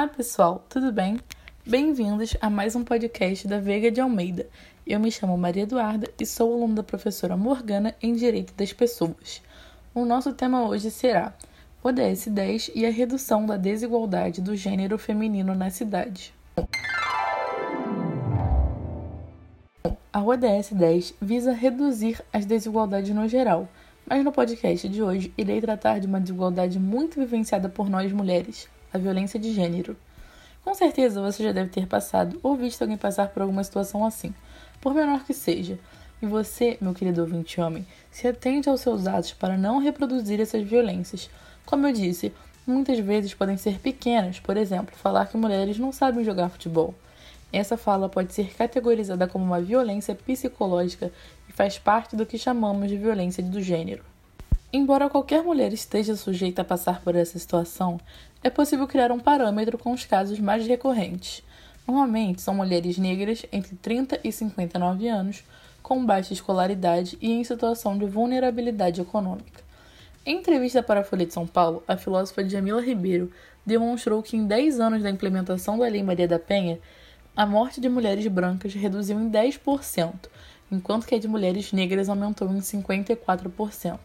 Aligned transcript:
Olá, 0.00 0.08
pessoal, 0.08 0.64
tudo 0.66 0.90
bem? 0.90 1.20
Bem-vindos 1.66 2.34
a 2.40 2.48
mais 2.48 2.74
um 2.74 2.82
podcast 2.82 3.46
da 3.46 3.60
Veiga 3.60 3.90
de 3.90 4.00
Almeida. 4.00 4.48
Eu 4.86 4.98
me 4.98 5.12
chamo 5.12 5.36
Maria 5.36 5.64
Eduarda 5.64 6.10
e 6.18 6.24
sou 6.24 6.54
aluno 6.54 6.76
da 6.76 6.82
professora 6.82 7.36
Morgana 7.36 7.94
em 8.00 8.14
Direito 8.14 8.54
das 8.54 8.72
Pessoas. 8.72 9.42
O 9.94 10.06
nosso 10.06 10.32
tema 10.32 10.66
hoje 10.66 10.90
será 10.90 11.34
ODS 11.84 12.28
10 12.28 12.70
e 12.74 12.86
a 12.86 12.90
redução 12.90 13.44
da 13.44 13.58
desigualdade 13.58 14.40
do 14.40 14.56
gênero 14.56 14.96
feminino 14.96 15.54
na 15.54 15.68
cidade. 15.68 16.32
A 20.10 20.24
ODS 20.24 20.72
10 20.72 21.14
visa 21.20 21.52
reduzir 21.52 22.24
as 22.32 22.46
desigualdades 22.46 23.14
no 23.14 23.28
geral, 23.28 23.68
mas 24.06 24.24
no 24.24 24.32
podcast 24.32 24.88
de 24.88 25.02
hoje 25.02 25.30
irei 25.36 25.60
tratar 25.60 25.98
de 25.98 26.06
uma 26.06 26.22
desigualdade 26.22 26.78
muito 26.78 27.20
vivenciada 27.20 27.68
por 27.68 27.90
nós 27.90 28.10
mulheres, 28.10 28.66
a 28.92 28.98
violência 28.98 29.38
de 29.38 29.52
gênero. 29.52 29.96
Com 30.64 30.74
certeza 30.74 31.22
você 31.22 31.42
já 31.42 31.52
deve 31.52 31.70
ter 31.70 31.86
passado 31.86 32.38
ou 32.42 32.56
visto 32.56 32.82
alguém 32.82 32.96
passar 32.96 33.28
por 33.28 33.42
alguma 33.42 33.64
situação 33.64 34.04
assim, 34.04 34.34
por 34.80 34.94
menor 34.94 35.24
que 35.24 35.32
seja. 35.32 35.78
E 36.22 36.26
você, 36.26 36.76
meu 36.80 36.92
querido 36.92 37.22
ouvinte 37.22 37.60
homem, 37.60 37.86
se 38.10 38.28
atente 38.28 38.68
aos 38.68 38.82
seus 38.82 39.06
atos 39.06 39.32
para 39.32 39.56
não 39.56 39.78
reproduzir 39.78 40.38
essas 40.38 40.62
violências. 40.62 41.30
Como 41.64 41.86
eu 41.86 41.92
disse, 41.92 42.32
muitas 42.66 42.98
vezes 42.98 43.32
podem 43.32 43.56
ser 43.56 43.78
pequenas, 43.78 44.38
por 44.38 44.56
exemplo, 44.56 44.94
falar 44.94 45.26
que 45.26 45.36
mulheres 45.36 45.78
não 45.78 45.92
sabem 45.92 46.24
jogar 46.24 46.50
futebol. 46.50 46.94
Essa 47.52 47.76
fala 47.76 48.08
pode 48.08 48.32
ser 48.32 48.54
categorizada 48.54 49.26
como 49.26 49.44
uma 49.44 49.60
violência 49.60 50.14
psicológica 50.14 51.10
e 51.48 51.52
faz 51.52 51.78
parte 51.78 52.14
do 52.14 52.26
que 52.26 52.38
chamamos 52.38 52.88
de 52.88 52.96
violência 52.96 53.42
do 53.42 53.60
gênero. 53.60 54.04
Embora 54.72 55.10
qualquer 55.10 55.42
mulher 55.42 55.72
esteja 55.72 56.14
sujeita 56.14 56.62
a 56.62 56.64
passar 56.64 57.00
por 57.00 57.16
essa 57.16 57.36
situação, 57.36 57.98
é 58.42 58.48
possível 58.48 58.86
criar 58.86 59.12
um 59.12 59.20
parâmetro 59.20 59.76
com 59.76 59.92
os 59.92 60.04
casos 60.04 60.38
mais 60.38 60.66
recorrentes. 60.66 61.42
Normalmente 61.86 62.40
são 62.40 62.54
mulheres 62.54 62.96
negras 62.96 63.44
entre 63.52 63.76
30 63.76 64.20
e 64.24 64.32
59 64.32 65.08
anos, 65.08 65.44
com 65.82 66.04
baixa 66.04 66.32
escolaridade 66.32 67.18
e 67.20 67.32
em 67.32 67.44
situação 67.44 67.98
de 67.98 68.06
vulnerabilidade 68.06 69.00
econômica. 69.00 69.62
Em 70.24 70.38
entrevista 70.38 70.82
para 70.82 71.00
a 71.00 71.04
Folha 71.04 71.26
de 71.26 71.32
São 71.32 71.46
Paulo, 71.46 71.82
a 71.88 71.96
filósofa 71.96 72.48
Jamila 72.48 72.80
Ribeiro 72.80 73.32
demonstrou 73.64 74.22
que 74.22 74.36
em 74.36 74.46
10 74.46 74.80
anos 74.80 75.02
da 75.02 75.10
implementação 75.10 75.78
da 75.78 75.88
Lei 75.88 76.02
Maria 76.02 76.28
da 76.28 76.38
Penha, 76.38 76.78
a 77.36 77.46
morte 77.46 77.80
de 77.80 77.88
mulheres 77.88 78.26
brancas 78.26 78.74
reduziu 78.74 79.18
em 79.18 79.30
10%, 79.30 80.12
enquanto 80.70 81.06
que 81.06 81.14
a 81.14 81.18
de 81.18 81.28
mulheres 81.28 81.72
negras 81.72 82.08
aumentou 82.08 82.48
em 82.50 82.58
54%. 82.58 83.98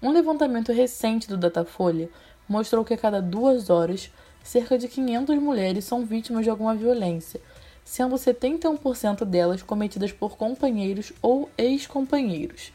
Um 0.00 0.10
levantamento 0.10 0.72
recente 0.72 1.28
do 1.28 1.36
Datafolha 1.36 2.08
mostrou 2.48 2.84
que 2.84 2.94
a 2.94 2.98
cada 2.98 3.20
duas 3.20 3.70
horas, 3.70 4.10
cerca 4.42 4.76
de 4.76 4.88
500 4.88 5.36
mulheres 5.38 5.84
são 5.84 6.04
vítimas 6.04 6.44
de 6.44 6.50
alguma 6.50 6.74
violência, 6.74 7.40
sendo 7.84 8.14
71% 8.16 9.24
delas 9.24 9.62
cometidas 9.62 10.12
por 10.12 10.36
companheiros 10.36 11.12
ou 11.20 11.50
ex-companheiros. 11.56 12.72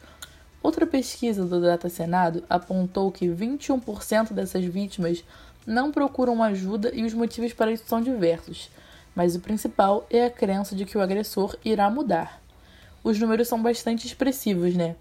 Outra 0.62 0.86
pesquisa 0.86 1.44
do 1.44 1.60
Data 1.60 1.88
Senado 1.88 2.42
apontou 2.48 3.12
que 3.12 3.26
21% 3.26 4.32
dessas 4.32 4.64
vítimas 4.64 5.24
não 5.66 5.92
procuram 5.92 6.42
ajuda 6.42 6.90
e 6.94 7.04
os 7.04 7.14
motivos 7.14 7.52
para 7.52 7.70
isso 7.70 7.84
são 7.86 8.00
diversos, 8.00 8.70
mas 9.14 9.36
o 9.36 9.40
principal 9.40 10.06
é 10.10 10.24
a 10.24 10.30
crença 10.30 10.74
de 10.74 10.84
que 10.84 10.96
o 10.96 11.00
agressor 11.00 11.56
irá 11.64 11.88
mudar. 11.90 12.42
Os 13.04 13.18
números 13.18 13.48
são 13.48 13.62
bastante 13.62 14.06
expressivos, 14.06 14.74
né? 14.74 14.96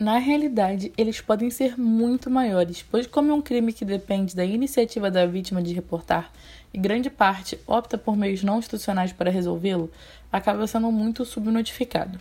Na 0.00 0.16
realidade, 0.16 0.90
eles 0.96 1.20
podem 1.20 1.50
ser 1.50 1.78
muito 1.78 2.30
maiores, 2.30 2.82
pois, 2.82 3.06
como 3.06 3.30
é 3.30 3.34
um 3.34 3.42
crime 3.42 3.70
que 3.70 3.84
depende 3.84 4.34
da 4.34 4.42
iniciativa 4.42 5.10
da 5.10 5.26
vítima 5.26 5.62
de 5.62 5.74
reportar 5.74 6.32
e 6.72 6.78
grande 6.78 7.10
parte 7.10 7.60
opta 7.66 7.98
por 7.98 8.16
meios 8.16 8.42
não 8.42 8.58
institucionais 8.58 9.12
para 9.12 9.30
resolvê-lo, 9.30 9.92
acaba 10.32 10.66
sendo 10.66 10.90
muito 10.90 11.22
subnotificado. 11.26 12.18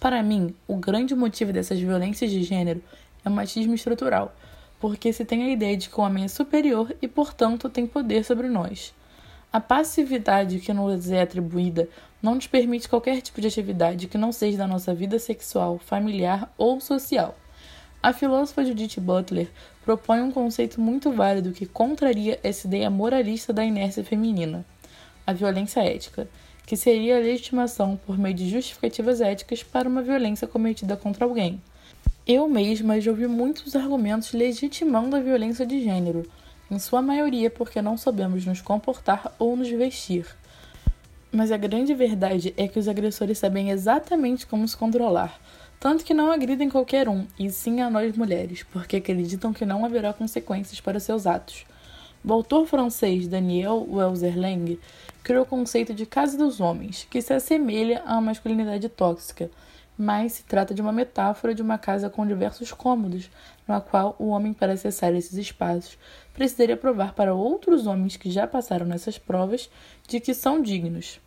Para 0.00 0.20
mim, 0.24 0.52
o 0.66 0.74
grande 0.74 1.14
motivo 1.14 1.52
dessas 1.52 1.78
violências 1.78 2.32
de 2.32 2.42
gênero 2.42 2.82
é 3.24 3.28
o 3.28 3.32
machismo 3.32 3.76
estrutural, 3.76 4.34
porque 4.80 5.12
se 5.12 5.24
tem 5.24 5.44
a 5.44 5.50
ideia 5.50 5.76
de 5.76 5.88
que 5.88 6.00
o 6.00 6.02
homem 6.02 6.24
é 6.24 6.28
superior 6.28 6.92
e, 7.00 7.06
portanto, 7.06 7.70
tem 7.70 7.86
poder 7.86 8.24
sobre 8.24 8.48
nós. 8.48 8.92
A 9.52 9.58
passividade 9.58 10.60
que 10.60 10.72
nos 10.72 11.10
é 11.10 11.22
atribuída 11.22 11.88
não 12.22 12.36
nos 12.36 12.46
permite 12.46 12.88
qualquer 12.88 13.20
tipo 13.20 13.40
de 13.40 13.48
atividade 13.48 14.06
que 14.06 14.16
não 14.16 14.30
seja 14.30 14.58
da 14.58 14.66
nossa 14.66 14.94
vida 14.94 15.18
sexual, 15.18 15.76
familiar 15.78 16.54
ou 16.56 16.80
social. 16.80 17.36
A 18.00 18.12
filósofa 18.12 18.64
Judith 18.64 19.00
Butler 19.00 19.50
propõe 19.84 20.20
um 20.20 20.30
conceito 20.30 20.80
muito 20.80 21.10
válido 21.10 21.50
que 21.50 21.66
contraria 21.66 22.38
essa 22.44 22.68
ideia 22.68 22.88
moralista 22.88 23.52
da 23.52 23.64
inércia 23.64 24.04
feminina, 24.04 24.64
a 25.26 25.32
violência 25.32 25.80
ética, 25.80 26.28
que 26.64 26.76
seria 26.76 27.16
a 27.16 27.20
legitimação 27.20 27.98
por 28.06 28.16
meio 28.16 28.36
de 28.36 28.48
justificativas 28.48 29.20
éticas 29.20 29.64
para 29.64 29.88
uma 29.88 30.00
violência 30.00 30.46
cometida 30.46 30.96
contra 30.96 31.24
alguém. 31.24 31.60
Eu 32.24 32.48
mesma 32.48 33.00
já 33.00 33.10
ouvi 33.10 33.26
muitos 33.26 33.74
argumentos 33.74 34.32
legitimando 34.32 35.16
a 35.16 35.20
violência 35.20 35.66
de 35.66 35.82
gênero, 35.82 36.24
em 36.70 36.78
sua 36.78 37.02
maioria 37.02 37.50
porque 37.50 37.82
não 37.82 37.96
sabemos 37.96 38.46
nos 38.46 38.60
comportar 38.60 39.34
ou 39.38 39.56
nos 39.56 39.68
vestir. 39.68 40.26
Mas 41.32 41.52
a 41.52 41.56
grande 41.56 41.94
verdade 41.94 42.54
é 42.56 42.68
que 42.68 42.78
os 42.78 42.88
agressores 42.88 43.38
sabem 43.38 43.70
exatamente 43.70 44.46
como 44.46 44.66
se 44.66 44.76
controlar, 44.76 45.40
tanto 45.78 46.04
que 46.04 46.12
não 46.12 46.30
agridem 46.30 46.68
qualquer 46.68 47.08
um, 47.08 47.26
e 47.38 47.50
sim 47.50 47.80
a 47.80 47.88
nós 47.88 48.16
mulheres, 48.16 48.62
porque 48.64 48.96
acreditam 48.96 49.52
que 49.52 49.64
não 49.64 49.84
haverá 49.84 50.12
consequências 50.12 50.80
para 50.80 51.00
seus 51.00 51.26
atos. 51.26 51.64
O 52.22 52.32
autor 52.32 52.66
francês 52.66 53.26
Daniel 53.26 53.86
Welser-Lang 53.90 54.78
criou 55.22 55.42
o 55.44 55.46
conceito 55.46 55.94
de 55.94 56.04
casa 56.04 56.36
dos 56.36 56.60
homens, 56.60 57.06
que 57.08 57.22
se 57.22 57.32
assemelha 57.32 58.02
uma 58.04 58.20
masculinidade 58.20 58.88
tóxica, 58.90 59.50
mas 60.00 60.32
se 60.32 60.44
trata 60.44 60.72
de 60.72 60.80
uma 60.80 60.92
metáfora 60.92 61.54
de 61.54 61.60
uma 61.60 61.76
casa 61.76 62.08
com 62.08 62.26
diversos 62.26 62.72
cômodos, 62.72 63.28
na 63.68 63.82
qual 63.82 64.16
o 64.18 64.28
homem, 64.28 64.54
para 64.54 64.72
acessar 64.72 65.12
esses 65.14 65.34
espaços, 65.34 65.98
precisaria 66.32 66.74
provar 66.74 67.12
para 67.12 67.34
outros 67.34 67.86
homens 67.86 68.16
que 68.16 68.30
já 68.30 68.46
passaram 68.46 68.86
nessas 68.86 69.18
provas 69.18 69.68
de 70.08 70.18
que 70.18 70.32
são 70.32 70.62
dignos. 70.62 71.20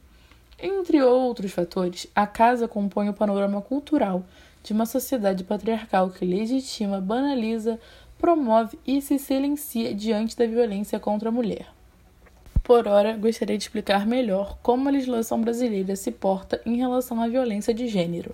Entre 0.58 1.04
outros 1.04 1.52
fatores, 1.52 2.08
a 2.16 2.26
casa 2.26 2.68
compõe 2.68 3.10
o 3.10 3.14
panorama 3.14 3.62
cultural 3.62 4.24
de 4.64 4.74
uma 4.74 4.88
sociedade 4.88 5.44
patriarcal 5.44 6.10
que 6.10 6.26
legitima, 6.26 7.00
banaliza, 7.00 7.80
promove 8.18 8.80
e 8.88 9.00
se 9.04 9.20
silencia 9.20 9.94
diante 9.94 10.36
da 10.36 10.48
violência 10.48 11.00
contra 11.00 11.30
a 11.30 11.32
mulher. 11.32 11.68
Por 12.64 12.88
ora, 12.88 13.16
gostaria 13.18 13.56
de 13.56 13.66
explicar 13.66 14.08
melhor 14.08 14.58
como 14.64 14.90
a 14.90 14.92
legislação 14.92 15.40
brasileira 15.40 15.96
se 15.96 16.10
porta 16.12 16.60
em 16.66 16.78
relação 16.78 17.22
à 17.22 17.28
violência 17.28 17.72
de 17.72 17.88
gênero. 17.88 18.34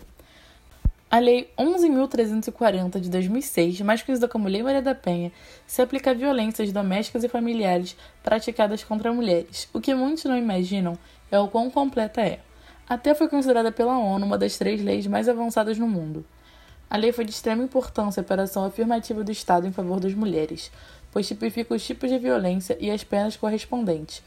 A 1.11 1.17
Lei 1.17 1.51
11.340 1.57 2.99
de 2.99 3.09
2006, 3.09 3.81
mais 3.81 4.03
conhecida 4.03 4.27
como 4.27 4.47
Lei 4.47 4.61
Maria 4.61 4.79
da 4.79 4.93
Penha, 4.93 5.31
se 5.65 5.81
aplica 5.81 6.11
a 6.11 6.13
violências 6.13 6.71
domésticas 6.71 7.23
e 7.23 7.27
familiares 7.27 7.97
praticadas 8.21 8.83
contra 8.83 9.11
mulheres. 9.11 9.67
O 9.73 9.81
que 9.81 9.95
muitos 9.95 10.25
não 10.25 10.37
imaginam 10.37 10.95
é 11.31 11.39
o 11.39 11.47
quão 11.47 11.71
completa 11.71 12.21
é. 12.21 12.41
Até 12.87 13.15
foi 13.15 13.27
considerada 13.27 13.71
pela 13.71 13.97
ONU 13.97 14.23
uma 14.23 14.37
das 14.37 14.55
três 14.59 14.83
leis 14.83 15.07
mais 15.07 15.27
avançadas 15.27 15.79
no 15.79 15.87
mundo. 15.87 16.23
A 16.87 16.95
lei 16.95 17.11
foi 17.11 17.25
de 17.25 17.31
extrema 17.31 17.63
importância 17.63 18.21
para 18.21 18.43
a 18.43 18.45
ação 18.45 18.63
afirmativa 18.63 19.23
do 19.23 19.31
Estado 19.31 19.65
em 19.65 19.71
favor 19.71 19.99
das 19.99 20.13
mulheres, 20.13 20.71
pois 21.11 21.27
tipifica 21.27 21.73
os 21.73 21.83
tipos 21.83 22.11
de 22.11 22.19
violência 22.19 22.77
e 22.79 22.91
as 22.91 23.03
penas 23.03 23.35
correspondentes, 23.35 24.21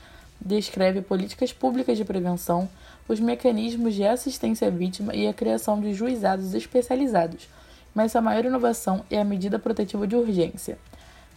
descreve 0.45 1.01
políticas 1.01 1.53
públicas 1.53 1.97
de 1.97 2.05
prevenção, 2.05 2.69
os 3.09 3.21
mecanismos 3.21 3.95
de 3.95 4.05
assistência 4.05 4.69
à 4.69 4.71
vítima 4.71 5.15
e 5.15 5.27
a 5.27 5.35
criação 5.35 5.81
de 5.81 5.95
juizados 5.95 6.55
especializados, 6.55 7.49
mas 7.95 8.17
a 8.17 8.21
maior 8.21 8.45
inovação 8.45 9.05
é 9.11 9.21
a 9.21 9.25
medida 9.25 9.59
protetiva 9.59 10.07
de 10.07 10.17
urgência. 10.17 10.79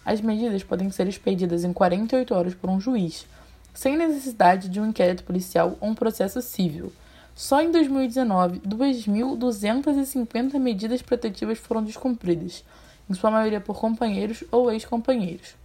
As 0.03 0.21
medidas 0.21 0.63
podem 0.63 0.89
ser 0.91 1.07
expedidas 1.07 1.63
em 1.63 1.73
48 1.73 2.33
horas 2.33 2.53
por 2.53 2.69
um 2.69 2.79
juiz, 2.79 3.25
sem 3.73 3.97
necessidade 3.97 4.69
de 4.69 4.79
um 4.79 4.87
inquérito 4.87 5.23
policial 5.23 5.77
ou 5.81 5.89
um 5.89 5.95
processo 5.95 6.41
civil. 6.41 6.91
Só 7.35 7.61
em 7.61 7.71
2019, 7.71 8.59
2.250 8.59 10.57
medidas 10.59 11.01
protetivas 11.01 11.57
foram 11.57 11.83
descumpridas, 11.83 12.63
em 13.09 13.13
sua 13.13 13.29
maioria 13.29 13.59
por 13.59 13.79
companheiros 13.79 14.43
ou 14.51 14.71
ex-companheiros. 14.71 15.55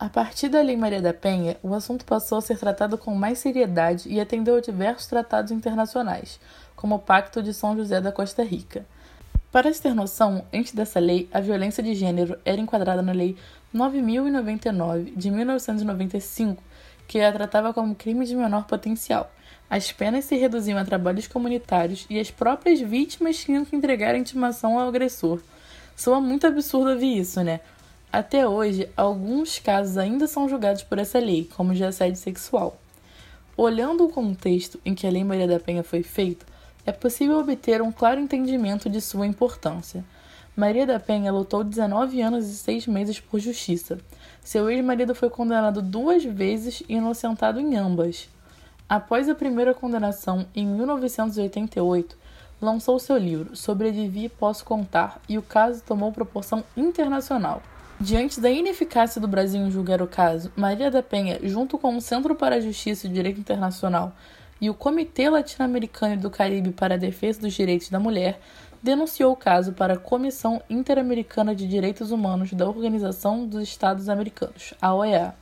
A 0.00 0.08
partir 0.08 0.48
da 0.48 0.62
Lei 0.62 0.78
Maria 0.78 1.02
da 1.02 1.12
Penha, 1.12 1.58
o 1.62 1.74
assunto 1.74 2.06
passou 2.06 2.38
a 2.38 2.40
ser 2.40 2.56
tratado 2.56 2.96
com 2.96 3.14
mais 3.14 3.38
seriedade 3.38 4.08
e 4.08 4.18
atendeu 4.18 4.56
a 4.56 4.60
diversos 4.62 5.06
tratados 5.06 5.52
internacionais, 5.52 6.40
como 6.74 6.94
o 6.94 6.98
Pacto 6.98 7.42
de 7.42 7.52
São 7.52 7.76
José 7.76 8.00
da 8.00 8.10
Costa 8.10 8.42
Rica. 8.42 8.86
Para 9.52 9.70
se 9.70 9.82
ter 9.82 9.94
noção, 9.94 10.42
antes 10.54 10.72
dessa 10.72 10.98
lei, 10.98 11.28
a 11.30 11.38
violência 11.38 11.82
de 11.82 11.94
gênero 11.94 12.38
era 12.46 12.58
enquadrada 12.58 13.02
na 13.02 13.12
Lei 13.12 13.36
9099 13.74 15.12
de 15.14 15.30
1995, 15.30 16.62
que 17.06 17.20
a 17.20 17.30
tratava 17.30 17.74
como 17.74 17.94
crime 17.94 18.24
de 18.24 18.34
menor 18.34 18.64
potencial. 18.64 19.30
As 19.68 19.92
penas 19.92 20.24
se 20.24 20.34
reduziam 20.34 20.78
a 20.78 20.84
trabalhos 20.84 21.28
comunitários 21.28 22.06
e 22.08 22.18
as 22.18 22.30
próprias 22.30 22.80
vítimas 22.80 23.36
tinham 23.36 23.66
que 23.66 23.76
entregar 23.76 24.14
a 24.14 24.18
intimação 24.18 24.78
ao 24.78 24.88
agressor. 24.88 25.42
Soa 25.94 26.22
muito 26.22 26.46
absurdo 26.46 26.92
ouvir 26.92 27.18
isso, 27.18 27.42
né? 27.42 27.60
Até 28.12 28.46
hoje, 28.46 28.88
alguns 28.96 29.60
casos 29.60 29.96
ainda 29.96 30.26
são 30.26 30.48
julgados 30.48 30.82
por 30.82 30.98
essa 30.98 31.20
lei, 31.20 31.48
como 31.56 31.72
de 31.72 31.84
assédio 31.84 32.16
sexual. 32.16 32.76
Olhando 33.56 34.04
o 34.04 34.08
contexto 34.08 34.80
em 34.84 34.96
que 34.96 35.06
a 35.06 35.10
Lei 35.10 35.22
Maria 35.22 35.46
da 35.46 35.60
Penha 35.60 35.84
foi 35.84 36.02
feita, 36.02 36.44
é 36.84 36.90
possível 36.90 37.38
obter 37.38 37.80
um 37.80 37.92
claro 37.92 38.18
entendimento 38.18 38.90
de 38.90 39.00
sua 39.00 39.28
importância. 39.28 40.04
Maria 40.56 40.84
da 40.84 40.98
Penha 40.98 41.30
lutou 41.30 41.62
19 41.62 42.20
anos 42.20 42.48
e 42.48 42.56
6 42.56 42.88
meses 42.88 43.20
por 43.20 43.38
justiça. 43.38 44.00
Seu 44.42 44.68
ex-marido 44.68 45.14
foi 45.14 45.30
condenado 45.30 45.80
duas 45.80 46.24
vezes 46.24 46.82
e 46.88 46.94
inocentado 46.94 47.60
em 47.60 47.76
ambas. 47.76 48.28
Após 48.88 49.28
a 49.28 49.36
primeira 49.36 49.72
condenação, 49.72 50.46
em 50.52 50.66
1988, 50.66 52.16
lançou 52.60 52.98
seu 52.98 53.16
livro 53.16 53.54
Sobrevivi 53.54 54.28
Posso 54.28 54.64
Contar 54.64 55.20
e 55.28 55.38
o 55.38 55.42
caso 55.42 55.80
tomou 55.86 56.10
proporção 56.10 56.64
internacional. 56.76 57.62
Diante 58.02 58.40
da 58.40 58.50
ineficácia 58.50 59.20
do 59.20 59.28
Brasil 59.28 59.60
em 59.60 59.70
julgar 59.70 60.00
o 60.00 60.06
caso, 60.06 60.50
Maria 60.56 60.90
da 60.90 61.02
Penha, 61.02 61.38
junto 61.42 61.76
com 61.76 61.94
o 61.94 62.00
Centro 62.00 62.34
para 62.34 62.56
a 62.56 62.60
Justiça 62.60 63.06
e 63.06 63.10
Direito 63.10 63.38
Internacional 63.38 64.14
e 64.58 64.70
o 64.70 64.74
Comitê 64.74 65.28
Latino-Americano 65.28 66.16
do 66.16 66.30
Caribe 66.30 66.70
para 66.70 66.94
a 66.94 66.96
Defesa 66.96 67.42
dos 67.42 67.52
Direitos 67.52 67.90
da 67.90 68.00
Mulher, 68.00 68.40
denunciou 68.82 69.32
o 69.32 69.36
caso 69.36 69.74
para 69.74 69.94
a 69.94 69.98
Comissão 69.98 70.62
Interamericana 70.70 71.54
de 71.54 71.68
Direitos 71.68 72.10
Humanos 72.10 72.54
da 72.54 72.66
Organização 72.66 73.46
dos 73.46 73.64
Estados 73.64 74.08
Americanos, 74.08 74.72
a 74.80 74.94
OEA. 74.94 75.34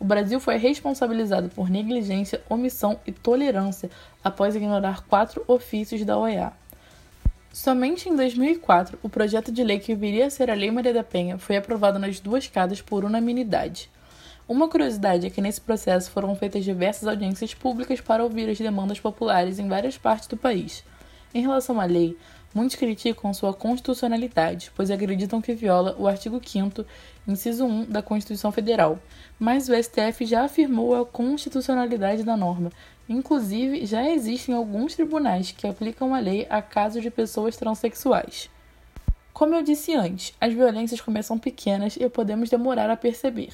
O 0.00 0.04
Brasil 0.04 0.40
foi 0.40 0.56
responsabilizado 0.56 1.50
por 1.50 1.68
negligência, 1.68 2.40
omissão 2.48 2.98
e 3.06 3.12
tolerância 3.12 3.90
após 4.24 4.56
ignorar 4.56 5.04
quatro 5.06 5.44
ofícios 5.46 6.02
da 6.06 6.16
OEA. 6.16 6.61
Somente 7.52 8.08
em 8.08 8.16
2004, 8.16 8.98
o 9.02 9.10
projeto 9.10 9.52
de 9.52 9.62
lei 9.62 9.78
que 9.78 9.94
viria 9.94 10.26
a 10.26 10.30
ser 10.30 10.50
a 10.50 10.54
Lei 10.54 10.70
Maria 10.70 10.94
da 10.94 11.04
Penha 11.04 11.36
foi 11.36 11.54
aprovado 11.54 11.98
nas 11.98 12.18
duas 12.18 12.46
casas 12.46 12.80
por 12.80 13.04
unanimidade. 13.04 13.90
Uma 14.48 14.68
curiosidade 14.68 15.26
é 15.26 15.30
que 15.30 15.42
nesse 15.42 15.60
processo 15.60 16.10
foram 16.10 16.34
feitas 16.34 16.64
diversas 16.64 17.06
audiências 17.06 17.52
públicas 17.52 18.00
para 18.00 18.24
ouvir 18.24 18.48
as 18.48 18.56
demandas 18.56 18.98
populares 18.98 19.58
em 19.58 19.68
várias 19.68 19.98
partes 19.98 20.28
do 20.28 20.36
país. 20.36 20.82
Em 21.34 21.42
relação 21.42 21.78
à 21.78 21.84
lei, 21.84 22.16
muitos 22.54 22.76
criticam 22.76 23.32
sua 23.32 23.54
constitucionalidade, 23.54 24.70
pois 24.74 24.90
acreditam 24.90 25.40
que 25.40 25.54
viola 25.54 25.96
o 25.98 26.06
artigo 26.06 26.40
5 26.44 26.84
inciso 27.26 27.64
1 27.64 27.84
da 27.84 28.02
Constituição 28.02 28.50
Federal, 28.50 28.98
mas 29.38 29.68
o 29.68 29.74
STF 29.74 30.26
já 30.26 30.44
afirmou 30.44 30.94
a 30.94 31.06
constitucionalidade 31.06 32.22
da 32.24 32.36
norma, 32.36 32.70
Inclusive, 33.08 33.84
já 33.84 34.08
existem 34.08 34.54
alguns 34.54 34.94
tribunais 34.94 35.50
que 35.50 35.66
aplicam 35.66 36.14
a 36.14 36.20
lei 36.20 36.46
a 36.48 36.62
casos 36.62 37.02
de 37.02 37.10
pessoas 37.10 37.56
transexuais. 37.56 38.48
Como 39.32 39.54
eu 39.54 39.62
disse 39.62 39.94
antes, 39.94 40.34
as 40.40 40.52
violências 40.52 41.00
começam 41.00 41.38
pequenas 41.38 41.96
e 41.96 42.08
podemos 42.08 42.48
demorar 42.48 42.88
a 42.90 42.96
perceber. 42.96 43.50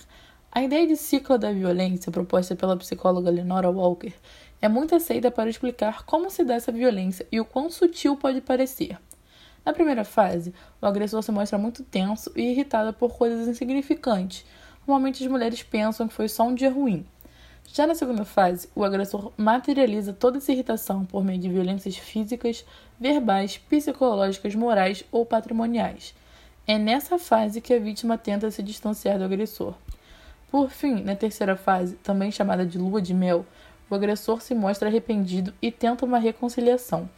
A 0.50 0.62
ideia 0.62 0.86
de 0.86 0.96
ciclo 0.96 1.36
da 1.36 1.52
violência, 1.52 2.10
proposta 2.10 2.56
pela 2.56 2.76
psicóloga 2.76 3.30
Lenora 3.30 3.70
Walker, 3.70 4.14
é 4.62 4.68
muito 4.68 4.94
aceita 4.94 5.30
para 5.30 5.50
explicar 5.50 6.04
como 6.06 6.30
se 6.30 6.42
dá 6.42 6.54
essa 6.54 6.72
violência 6.72 7.26
e 7.30 7.38
o 7.38 7.44
quão 7.44 7.70
sutil 7.70 8.16
pode 8.16 8.40
parecer. 8.40 8.98
Na 9.62 9.74
primeira 9.74 10.04
fase, 10.04 10.54
o 10.80 10.86
agressor 10.86 11.22
se 11.22 11.30
mostra 11.30 11.58
muito 11.58 11.84
tenso 11.84 12.32
e 12.34 12.40
irritado 12.40 12.94
por 12.94 13.12
coisas 13.12 13.46
insignificantes. 13.46 14.46
Normalmente 14.86 15.22
as 15.22 15.30
mulheres 15.30 15.62
pensam 15.62 16.08
que 16.08 16.14
foi 16.14 16.28
só 16.28 16.44
um 16.44 16.54
dia 16.54 16.70
ruim. 16.70 17.06
Já 17.66 17.86
na 17.86 17.94
segunda 17.94 18.24
fase, 18.24 18.70
o 18.74 18.82
agressor 18.82 19.30
materializa 19.36 20.14
toda 20.14 20.38
essa 20.38 20.50
irritação 20.50 21.04
por 21.04 21.22
meio 21.22 21.38
de 21.38 21.50
violências 21.50 21.98
físicas, 21.98 22.64
verbais, 22.98 23.58
psicológicas, 23.58 24.54
morais 24.54 25.04
ou 25.12 25.26
patrimoniais. 25.26 26.14
É 26.66 26.78
nessa 26.78 27.18
fase 27.18 27.60
que 27.60 27.74
a 27.74 27.78
vítima 27.78 28.16
tenta 28.16 28.50
se 28.50 28.62
distanciar 28.62 29.18
do 29.18 29.24
agressor. 29.24 29.74
Por 30.50 30.70
fim, 30.70 31.02
na 31.02 31.14
terceira 31.14 31.56
fase, 31.56 31.96
também 31.96 32.30
chamada 32.30 32.64
de 32.64 32.78
lua 32.78 33.02
de 33.02 33.12
mel, 33.12 33.44
o 33.90 33.94
agressor 33.94 34.40
se 34.40 34.54
mostra 34.54 34.88
arrependido 34.88 35.52
e 35.60 35.70
tenta 35.70 36.04
uma 36.04 36.18
reconciliação. 36.18 37.08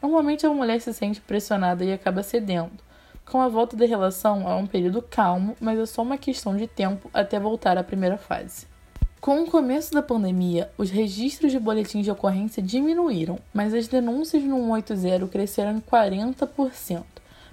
Normalmente 0.00 0.46
a 0.46 0.50
mulher 0.50 0.80
se 0.80 0.92
sente 0.94 1.20
pressionada 1.20 1.84
e 1.84 1.92
acaba 1.92 2.22
cedendo. 2.22 2.88
Com 3.26 3.42
a 3.42 3.48
volta 3.48 3.76
da 3.76 3.84
relação, 3.84 4.48
há 4.48 4.56
um 4.56 4.66
período 4.66 5.02
calmo, 5.02 5.54
mas 5.60 5.78
é 5.78 5.84
só 5.84 6.00
uma 6.02 6.16
questão 6.16 6.56
de 6.56 6.66
tempo 6.66 7.10
até 7.12 7.38
voltar 7.38 7.76
à 7.76 7.84
primeira 7.84 8.16
fase. 8.16 8.66
Com 9.20 9.42
o 9.42 9.50
começo 9.50 9.92
da 9.92 10.00
pandemia, 10.00 10.70
os 10.78 10.90
registros 10.90 11.50
de 11.50 11.58
boletins 11.58 12.04
de 12.04 12.10
ocorrência 12.10 12.62
diminuíram, 12.62 13.38
mas 13.52 13.74
as 13.74 13.88
denúncias 13.88 14.42
no 14.44 14.58
180 14.64 15.26
cresceram 15.26 15.72
em 15.72 15.80
40%. 15.80 17.02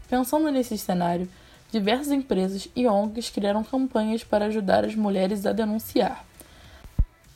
Pensando 0.08 0.52
nesse 0.52 0.78
cenário, 0.78 1.28
diversas 1.76 2.12
empresas 2.14 2.70
e 2.74 2.88
ONGs 2.88 3.30
criaram 3.30 3.62
campanhas 3.62 4.24
para 4.24 4.46
ajudar 4.46 4.86
as 4.86 4.96
mulheres 4.96 5.46
a 5.46 5.52
denunciar. 5.52 6.26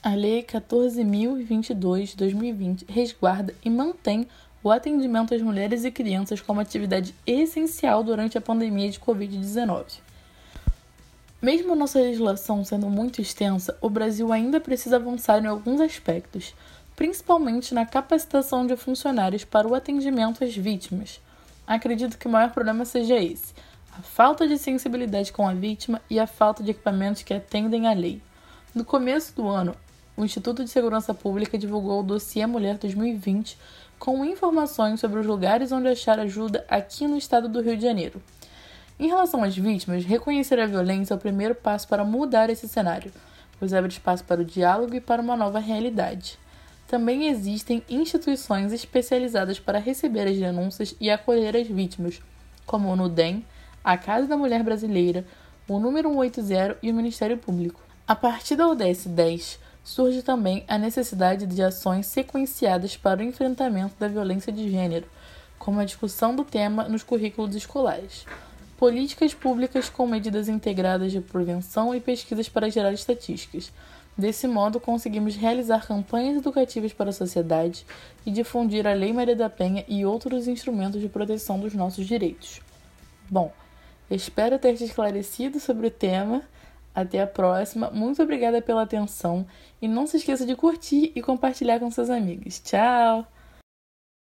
A 0.02 0.16
Lei 0.16 0.42
14.022-2020 0.44 2.86
resguarda 2.88 3.54
e 3.62 3.70
mantém 3.70 4.26
o 4.64 4.72
atendimento 4.72 5.36
às 5.36 5.42
mulheres 5.42 5.84
e 5.84 5.92
crianças 5.92 6.40
como 6.40 6.62
atividade 6.62 7.14
essencial 7.28 8.02
durante 8.02 8.38
a 8.38 8.42
pandemia 8.42 8.90
de 8.90 8.98
Covid-19. 8.98 10.00
Mesmo 11.42 11.76
nossa 11.76 12.00
legislação 12.00 12.64
sendo 12.64 12.90
muito 12.90 13.20
extensa, 13.20 13.78
o 13.82 13.90
Brasil 13.90 14.32
ainda 14.32 14.62
precisa 14.62 14.96
avançar 14.96 15.44
em 15.44 15.48
alguns 15.48 15.82
aspectos, 15.82 16.56
principalmente 16.96 17.74
na 17.74 17.86
capacitação 17.86 18.66
de 18.66 18.78
funcionários 18.78 19.44
para 19.44 19.68
o 19.68 19.76
atendimento 19.76 20.46
às 20.46 20.56
vítimas. 20.56 21.20
Acredito 21.68 22.18
que 22.18 22.28
o 22.28 22.32
maior 22.32 22.52
problema 22.52 22.86
seja 22.86 23.16
esse: 23.16 23.54
a 24.00 24.02
falta 24.02 24.48
de 24.48 24.58
sensibilidade 24.58 25.34
com 25.34 25.46
a 25.46 25.54
vítima 25.54 26.02
e 26.10 26.22
a 26.22 26.26
falta 26.26 26.64
de 26.64 26.72
equipamentos 26.72 27.22
que 27.22 27.34
atendem 27.34 27.86
à 27.86 27.92
lei. 27.92 28.22
No 28.74 28.86
começo 28.86 29.36
do 29.36 29.46
ano, 29.46 29.76
o 30.16 30.24
Instituto 30.24 30.64
de 30.64 30.70
Segurança 30.70 31.14
Pública 31.14 31.58
divulgou 31.58 32.00
o 32.00 32.04
Dossiê 32.04 32.46
Mulher 32.46 32.78
2020 32.78 33.58
com 34.00 34.24
informações 34.24 35.02
sobre 35.02 35.20
os 35.20 35.26
lugares 35.26 35.74
onde 35.74 35.90
achar 35.90 36.18
ajuda 36.18 36.66
aqui 36.70 37.10
no 37.10 37.18
estado 37.18 37.50
do 37.50 37.62
Rio 37.62 37.76
de 37.76 37.84
Janeiro. 37.84 38.24
Em 38.98 39.08
relação 39.08 39.44
às 39.44 39.58
vítimas, 39.58 40.06
reconhecer 40.06 40.58
a 40.62 40.66
violência 40.66 41.14
é 41.14 41.18
o 41.18 41.20
primeiro 41.20 41.54
passo 41.54 41.86
para 41.86 42.06
mudar 42.06 42.50
esse 42.50 42.70
cenário, 42.70 43.12
pois 43.60 43.74
abre 43.74 43.92
espaço 43.92 44.24
para 44.24 44.40
o 44.40 44.46
diálogo 44.46 44.96
e 44.96 45.02
para 45.02 45.22
uma 45.22 45.36
nova 45.36 45.60
realidade. 45.60 46.40
Também 46.88 47.28
existem 47.28 47.84
instituições 47.90 48.72
especializadas 48.72 49.60
para 49.60 49.78
receber 49.78 50.26
as 50.26 50.38
denúncias 50.38 50.96
e 51.02 51.10
acolher 51.10 51.58
as 51.58 51.68
vítimas, 51.68 52.22
como 52.66 52.90
o 52.90 52.96
NUDEM, 52.96 53.44
a 53.92 53.98
Casa 53.98 54.28
da 54.28 54.38
Mulher 54.38 54.62
Brasileira, 54.62 55.26
o 55.68 55.80
Número 55.80 56.10
180 56.10 56.78
e 56.84 56.92
o 56.92 56.94
Ministério 56.94 57.40
Público. 57.40 57.82
A 58.08 58.16
partir 58.16 58.56
da 58.56 58.68
ODS 58.68 59.08
10, 59.08 59.60
surge 59.84 60.22
também 60.22 60.64
a 60.68 60.78
necessidade 60.78 61.48
de 61.48 61.64
ações 61.64 62.06
sequenciadas 62.06 62.96
para 62.96 63.20
o 63.20 63.24
enfrentamento 63.24 63.96
da 64.00 64.08
violência 64.08 64.54
de 64.54 64.70
gênero, 64.70 65.08
como 65.58 65.80
a 65.80 65.86
discussão 65.86 66.36
do 66.36 66.44
tema 66.44 66.84
nos 66.88 67.02
currículos 67.02 67.56
escolares 67.56 68.28
políticas 68.78 69.34
públicas 69.34 69.90
com 69.90 70.08
medidas 70.08 70.48
integradas 70.48 71.12
de 71.12 71.20
prevenção 71.20 71.94
e 71.94 72.00
pesquisas 72.00 72.48
para 72.48 72.70
gerar 72.70 72.94
estatísticas. 72.94 73.74
Desse 74.18 74.48
modo, 74.48 74.80
conseguimos 74.80 75.36
realizar 75.36 75.86
campanhas 75.86 76.38
educativas 76.38 76.94
para 76.94 77.10
a 77.10 77.14
sociedade 77.14 77.86
e 78.26 78.32
difundir 78.32 78.88
a 78.88 78.94
Lei 78.94 79.12
Maria 79.12 79.36
da 79.36 79.50
Penha 79.50 79.84
e 79.86 80.06
outros 80.06 80.48
instrumentos 80.48 81.02
de 81.02 81.10
proteção 81.10 81.60
dos 81.60 81.74
nossos 81.74 82.08
direitos. 82.08 82.62
Bom, 83.30 83.52
espero 84.10 84.60
ter 84.60 84.76
te 84.76 84.84
esclarecido 84.84 85.60
sobre 85.60 85.88
o 85.88 85.92
tema. 85.92 86.42
Até 86.94 87.22
a 87.22 87.28
próxima. 87.28 87.90
Muito 87.92 88.22
obrigada 88.22 88.62
pela 88.62 88.82
atenção 88.82 89.46
e 89.82 89.88
não 89.88 90.08
se 90.08 90.18
esqueça 90.18 90.46
de 90.46 90.56
curtir 90.56 91.12
e 91.16 91.22
compartilhar 91.22 91.80
com 91.80 91.90
seus 91.92 92.10
amigos. 92.10 92.60
Tchau! 92.60 93.39